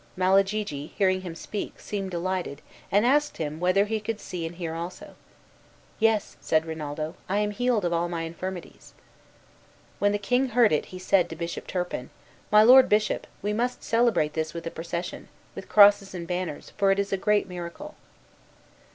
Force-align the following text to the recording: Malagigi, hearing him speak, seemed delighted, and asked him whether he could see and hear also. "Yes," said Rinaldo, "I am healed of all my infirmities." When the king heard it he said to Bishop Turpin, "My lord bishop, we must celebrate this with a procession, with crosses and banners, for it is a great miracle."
Malagigi, 0.17 0.93
hearing 0.97 1.21
him 1.21 1.35
speak, 1.35 1.79
seemed 1.79 2.09
delighted, 2.09 2.63
and 2.91 3.05
asked 3.05 3.37
him 3.37 3.59
whether 3.59 3.85
he 3.85 3.99
could 3.99 4.19
see 4.19 4.47
and 4.47 4.55
hear 4.55 4.73
also. 4.73 5.13
"Yes," 5.99 6.37
said 6.41 6.65
Rinaldo, 6.65 7.13
"I 7.29 7.37
am 7.37 7.51
healed 7.51 7.85
of 7.85 7.93
all 7.93 8.09
my 8.09 8.23
infirmities." 8.23 8.95
When 9.99 10.11
the 10.11 10.17
king 10.17 10.47
heard 10.49 10.71
it 10.71 10.85
he 10.85 10.97
said 10.97 11.29
to 11.29 11.35
Bishop 11.35 11.67
Turpin, 11.67 12.09
"My 12.49 12.63
lord 12.63 12.89
bishop, 12.89 13.27
we 13.43 13.53
must 13.53 13.83
celebrate 13.83 14.33
this 14.33 14.55
with 14.55 14.65
a 14.65 14.71
procession, 14.71 15.27
with 15.53 15.69
crosses 15.69 16.15
and 16.15 16.27
banners, 16.27 16.71
for 16.77 16.89
it 16.89 16.97
is 16.97 17.13
a 17.13 17.15
great 17.15 17.47
miracle." 17.47 17.93